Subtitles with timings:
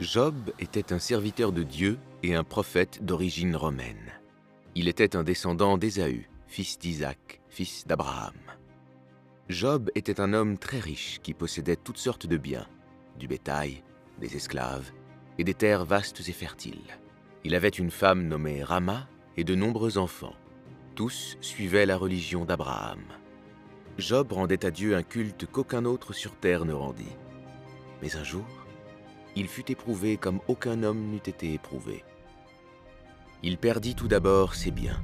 [0.00, 4.12] Job était un serviteur de Dieu et un prophète d'origine romaine.
[4.74, 8.34] Il était un descendant d'Ésaü, fils d'Isaac, fils d'Abraham.
[9.48, 12.66] Job était un homme très riche qui possédait toutes sortes de biens,
[13.20, 13.84] du bétail,
[14.20, 14.90] des esclaves
[15.38, 16.98] et des terres vastes et fertiles.
[17.44, 19.06] Il avait une femme nommée Rama
[19.36, 20.34] et de nombreux enfants.
[20.96, 23.02] Tous suivaient la religion d'Abraham.
[23.98, 27.16] Job rendait à Dieu un culte qu'aucun autre sur terre ne rendit.
[28.02, 28.44] Mais un jour,
[29.36, 32.04] il fut éprouvé comme aucun homme n'eût été éprouvé.
[33.42, 35.02] Il perdit tout d'abord ses biens,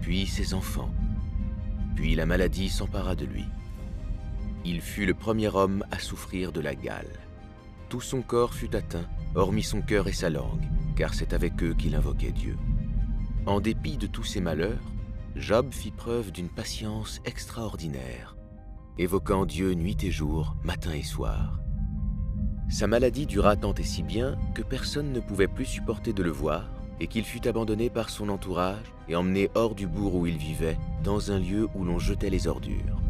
[0.00, 0.90] puis ses enfants,
[1.94, 3.44] puis la maladie s'empara de lui.
[4.64, 7.20] Il fut le premier homme à souffrir de la gale.
[7.88, 10.64] Tout son corps fut atteint, hormis son cœur et sa langue,
[10.96, 12.56] car c'est avec eux qu'il invoquait Dieu.
[13.44, 14.82] En dépit de tous ses malheurs,
[15.36, 18.36] Job fit preuve d'une patience extraordinaire,
[18.98, 21.60] évoquant Dieu nuit et jour, matin et soir.
[22.68, 26.30] Sa maladie dura tant et si bien que personne ne pouvait plus supporter de le
[26.30, 30.36] voir et qu'il fut abandonné par son entourage et emmené hors du bourg où il
[30.36, 33.00] vivait, dans un lieu où l'on jetait les ordures.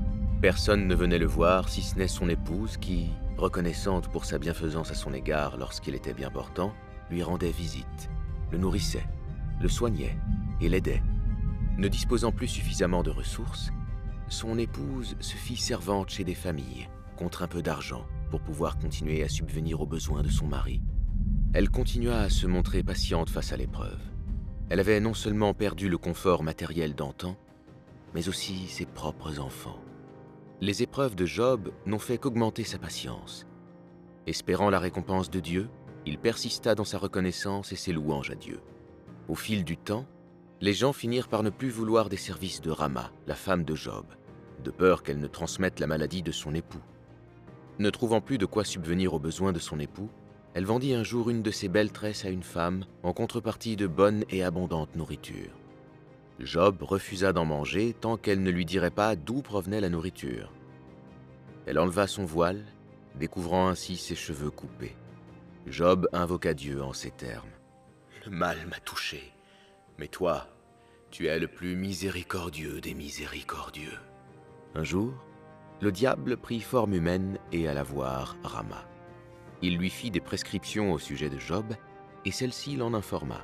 [0.42, 4.90] Personne ne venait le voir si ce n'est son épouse qui, reconnaissante pour sa bienfaisance
[4.90, 6.72] à son égard lorsqu'il était bien portant,
[7.10, 8.10] lui rendait visite,
[8.50, 9.06] le nourrissait,
[9.60, 10.18] le soignait
[10.60, 11.02] et l'aidait.
[11.78, 13.70] Ne disposant plus suffisamment de ressources,
[14.28, 18.04] son épouse se fit servante chez des familles, contre un peu d'argent,
[18.36, 20.82] pour pouvoir continuer à subvenir aux besoins de son mari.
[21.54, 23.98] Elle continua à se montrer patiente face à l'épreuve.
[24.68, 27.38] Elle avait non seulement perdu le confort matériel d'antan,
[28.12, 29.80] mais aussi ses propres enfants.
[30.60, 33.46] Les épreuves de Job n'ont fait qu'augmenter sa patience.
[34.26, 35.70] Espérant la récompense de Dieu,
[36.04, 38.60] il persista dans sa reconnaissance et ses louanges à Dieu.
[39.28, 40.04] Au fil du temps,
[40.60, 44.04] les gens finirent par ne plus vouloir des services de Rama, la femme de Job,
[44.62, 46.82] de peur qu'elle ne transmette la maladie de son époux.
[47.78, 50.08] Ne trouvant plus de quoi subvenir aux besoins de son époux,
[50.54, 53.86] elle vendit un jour une de ses belles tresses à une femme en contrepartie de
[53.86, 55.50] bonne et abondante nourriture.
[56.40, 60.52] Job refusa d'en manger tant qu'elle ne lui dirait pas d'où provenait la nourriture.
[61.66, 62.64] Elle enleva son voile,
[63.18, 64.96] découvrant ainsi ses cheveux coupés.
[65.66, 67.50] Job invoqua Dieu en ces termes.
[68.24, 69.32] Le mal m'a touché,
[69.98, 70.46] mais toi,
[71.10, 73.98] tu es le plus miséricordieux des miséricordieux.
[74.74, 75.12] Un jour,
[75.80, 78.84] le diable prit forme humaine et alla voir Rama.
[79.62, 81.74] Il lui fit des prescriptions au sujet de Job,
[82.24, 83.42] et celle-ci l'en informa.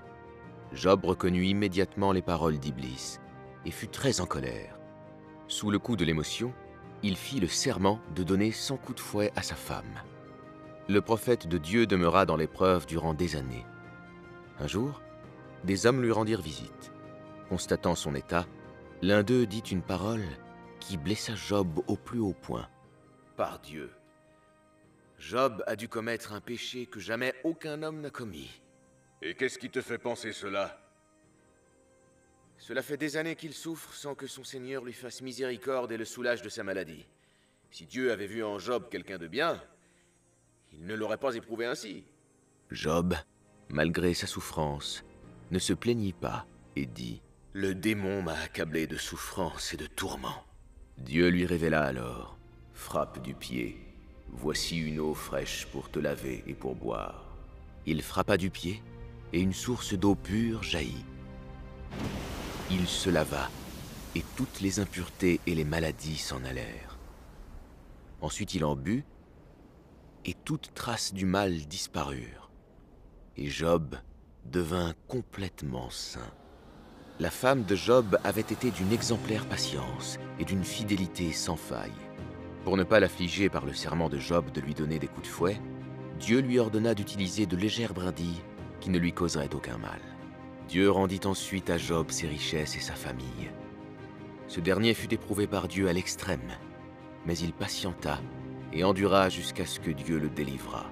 [0.73, 3.19] Job reconnut immédiatement les paroles d'Iblis
[3.65, 4.79] et fut très en colère.
[5.47, 6.53] Sous le coup de l'émotion,
[7.03, 10.01] il fit le serment de donner cent coups de fouet à sa femme.
[10.89, 13.67] Le prophète de Dieu demeura dans l'épreuve durant des années.
[14.59, 15.03] Un jour,
[15.65, 16.93] des hommes lui rendirent visite.
[17.49, 18.47] Constatant son état,
[19.03, 20.25] l'un d'eux dit une parole
[20.83, 22.69] qui blessa Job au plus haut point.
[23.37, 23.91] Par Dieu,
[25.19, 28.61] Job a dû commettre un péché que jamais aucun homme n'a commis.
[29.23, 30.79] Et qu'est-ce qui te fait penser cela?
[32.59, 36.05] Cela fait des années qu'il souffre sans que son Seigneur lui fasse miséricorde et le
[36.05, 37.07] soulage de sa maladie.
[37.71, 39.63] Si Dieu avait vu en Job quelqu'un de bien,
[40.73, 42.05] il ne l'aurait pas éprouvé ainsi.
[42.73, 43.15] Job,
[43.69, 45.05] malgré sa souffrance,
[45.53, 47.23] ne se plaignit pas et dit
[47.53, 50.45] Le démon m'a accablé de souffrance et de tourments.
[51.05, 52.39] Dieu lui révéla alors
[52.75, 53.77] Frappe du pied,
[54.29, 57.25] voici une eau fraîche pour te laver et pour boire.
[57.87, 58.81] Il frappa du pied,
[59.33, 61.05] et une source d'eau pure jaillit.
[62.71, 63.51] Il se lava,
[64.15, 66.99] et toutes les impuretés et les maladies s'en allèrent.
[68.21, 69.05] Ensuite il en but,
[70.25, 72.51] et toute trace du mal disparurent,
[73.37, 73.97] et Job
[74.45, 76.33] devint complètement saint.
[77.23, 81.93] La femme de Job avait été d'une exemplaire patience et d'une fidélité sans faille.
[82.65, 85.33] Pour ne pas l'affliger par le serment de Job de lui donner des coups de
[85.33, 85.61] fouet,
[86.19, 88.43] Dieu lui ordonna d'utiliser de légères brindilles
[88.81, 90.01] qui ne lui causeraient aucun mal.
[90.67, 93.53] Dieu rendit ensuite à Job ses richesses et sa famille.
[94.49, 96.51] Ce dernier fut éprouvé par Dieu à l'extrême,
[97.25, 98.19] mais il patienta
[98.73, 100.91] et endura jusqu'à ce que Dieu le délivrât.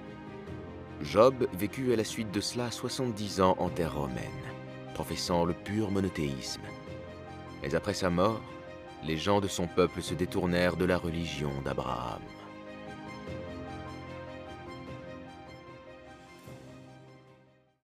[1.01, 4.50] Job vécut à la suite de cela 70 ans en terre romaine,
[5.01, 6.61] professant le pur monothéisme.
[7.63, 8.39] Mais après sa mort,
[9.03, 12.21] les gens de son peuple se détournèrent de la religion d'Abraham.